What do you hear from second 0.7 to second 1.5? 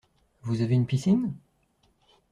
une piscine?